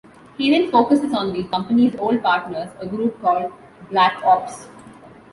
He 0.35 0.49
then 0.49 0.71
focuses 0.71 1.13
on 1.13 1.31
the 1.31 1.43
company's 1.43 1.95
old 1.99 2.23
partners, 2.23 2.69
a 2.79 2.87
group 2.87 3.21
called 3.21 3.53
"Black 3.91 4.19
Ops". 4.25 4.67